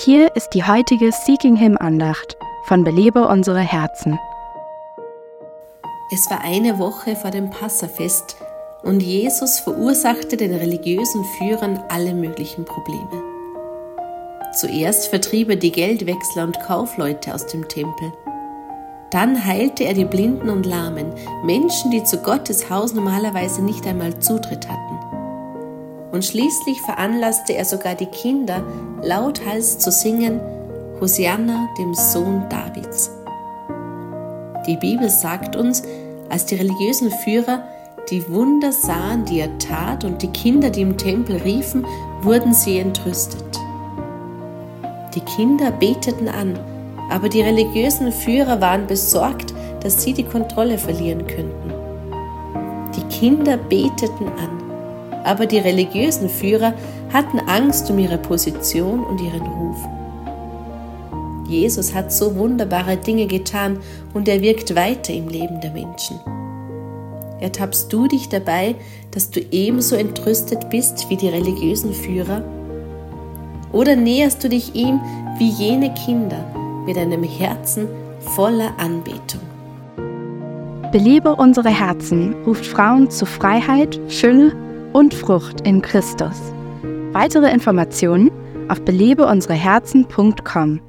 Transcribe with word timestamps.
Hier 0.00 0.36
ist 0.36 0.50
die 0.50 0.62
heutige 0.62 1.10
Seeking 1.10 1.56
Him 1.56 1.76
Andacht 1.76 2.36
von 2.66 2.84
Belebe 2.84 3.26
unsere 3.26 3.58
Herzen. 3.58 4.16
Es 6.12 6.30
war 6.30 6.40
eine 6.42 6.78
Woche 6.78 7.16
vor 7.16 7.32
dem 7.32 7.50
Passafest 7.50 8.36
und 8.84 9.02
Jesus 9.02 9.58
verursachte 9.58 10.36
den 10.36 10.54
religiösen 10.54 11.24
Führern 11.36 11.82
alle 11.88 12.14
möglichen 12.14 12.64
Probleme. 12.64 13.24
Zuerst 14.54 15.08
vertrieb 15.08 15.50
er 15.50 15.56
die 15.56 15.72
Geldwechsler 15.72 16.44
und 16.44 16.60
Kaufleute 16.60 17.34
aus 17.34 17.46
dem 17.46 17.66
Tempel. 17.66 18.12
Dann 19.10 19.44
heilte 19.44 19.82
er 19.82 19.94
die 19.94 20.04
Blinden 20.04 20.48
und 20.48 20.64
Lahmen, 20.64 21.12
Menschen, 21.42 21.90
die 21.90 22.04
zu 22.04 22.18
Gottes 22.18 22.70
Haus 22.70 22.94
normalerweise 22.94 23.64
nicht 23.64 23.84
einmal 23.84 24.16
Zutritt 24.20 24.68
hatten. 24.68 25.27
Und 26.10 26.24
schließlich 26.24 26.80
veranlasste 26.82 27.54
er 27.54 27.64
sogar 27.64 27.94
die 27.94 28.06
Kinder, 28.06 28.62
lauthals 29.02 29.78
zu 29.78 29.90
singen, 29.90 30.40
Hosianna, 31.00 31.68
dem 31.78 31.94
Sohn 31.94 32.44
Davids. 32.48 33.10
Die 34.66 34.76
Bibel 34.76 35.10
sagt 35.10 35.56
uns, 35.56 35.82
als 36.28 36.46
die 36.46 36.56
religiösen 36.56 37.10
Führer 37.10 37.62
die 38.10 38.26
Wunder 38.30 38.72
sahen, 38.72 39.24
die 39.26 39.40
er 39.40 39.58
tat, 39.58 40.04
und 40.04 40.22
die 40.22 40.28
Kinder, 40.28 40.70
die 40.70 40.80
im 40.80 40.96
Tempel 40.96 41.36
riefen, 41.36 41.86
wurden 42.22 42.54
sie 42.54 42.78
entrüstet. 42.78 43.44
Die 45.14 45.20
Kinder 45.20 45.70
beteten 45.70 46.28
an, 46.28 46.58
aber 47.10 47.28
die 47.28 47.42
religiösen 47.42 48.12
Führer 48.12 48.60
waren 48.60 48.86
besorgt, 48.86 49.54
dass 49.82 50.02
sie 50.02 50.12
die 50.12 50.24
Kontrolle 50.24 50.78
verlieren 50.78 51.26
könnten. 51.26 51.72
Die 52.96 53.04
Kinder 53.14 53.56
beteten 53.56 54.26
an, 54.26 54.57
aber 55.28 55.46
die 55.46 55.58
religiösen 55.58 56.28
Führer 56.28 56.72
hatten 57.12 57.38
Angst 57.38 57.90
um 57.90 57.98
ihre 57.98 58.16
Position 58.16 59.04
und 59.04 59.20
ihren 59.20 59.42
Ruf. 59.42 59.76
Jesus 61.46 61.94
hat 61.94 62.12
so 62.12 62.34
wunderbare 62.36 62.96
Dinge 62.96 63.26
getan 63.26 63.78
und 64.14 64.26
er 64.26 64.40
wirkt 64.40 64.74
weiter 64.74 65.12
im 65.12 65.28
Leben 65.28 65.60
der 65.60 65.72
Menschen. 65.72 66.18
Ertappst 67.40 67.92
du 67.92 68.08
dich 68.08 68.28
dabei, 68.28 68.74
dass 69.10 69.30
du 69.30 69.40
ebenso 69.50 69.96
entrüstet 69.96 70.70
bist 70.70 71.08
wie 71.08 71.16
die 71.16 71.28
religiösen 71.28 71.92
Führer? 71.92 72.42
Oder 73.72 73.96
näherst 73.96 74.42
du 74.42 74.48
dich 74.48 74.74
ihm 74.74 74.98
wie 75.38 75.50
jene 75.50 75.92
Kinder 75.94 76.42
mit 76.86 76.96
einem 76.96 77.22
Herzen 77.22 77.86
voller 78.20 78.72
Anbetung? 78.78 79.40
Belebe 80.90 81.36
unsere 81.36 81.68
Herzen 81.68 82.34
ruft 82.46 82.66
Frauen 82.66 83.10
zu 83.10 83.26
Freiheit, 83.26 84.00
Fülle 84.08 84.67
und 84.98 85.14
Frucht 85.14 85.60
in 85.60 85.80
Christus. 85.80 86.52
Weitere 87.12 87.52
Informationen 87.52 88.32
auf 88.68 88.84
belebeunsereherzen.com. 88.84 90.87